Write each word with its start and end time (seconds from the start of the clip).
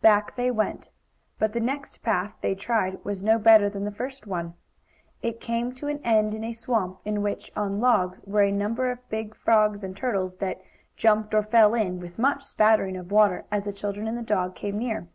Back 0.00 0.34
they 0.34 0.50
went. 0.50 0.90
But 1.38 1.52
the 1.52 1.60
next 1.60 1.98
path 1.98 2.32
they 2.40 2.56
tried 2.56 2.98
was 3.04 3.22
no 3.22 3.38
better 3.38 3.68
than 3.70 3.84
the 3.84 3.92
first 3.92 4.26
one. 4.26 4.54
It 5.22 5.40
came 5.40 5.72
to 5.74 5.86
an 5.86 6.00
end 6.02 6.34
in 6.34 6.42
a 6.42 6.52
swamp, 6.52 6.98
in 7.04 7.22
which, 7.22 7.52
on 7.54 7.78
logs, 7.78 8.20
were 8.24 8.42
a 8.42 8.50
number 8.50 8.90
of 8.90 9.08
big 9.08 9.36
frogs 9.36 9.84
and 9.84 9.96
turtles, 9.96 10.38
that 10.38 10.60
jumped, 10.96 11.32
or 11.32 11.44
fell 11.44 11.74
in, 11.74 12.00
with 12.00 12.18
much 12.18 12.42
spattering 12.42 12.96
of 12.96 13.12
water 13.12 13.44
as 13.52 13.62
the 13.62 13.72
children 13.72 14.08
and 14.08 14.18
the 14.18 14.22
dog 14.22 14.56
came 14.56 14.78
near. 14.80 15.06